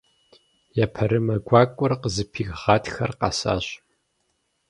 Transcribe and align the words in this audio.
Епэрымэ 0.83 1.35
гуакӀуэр 1.47 1.93
къызыпих 2.01 2.49
Гъатхэр 2.61 3.11
къэсащ. 3.19 3.65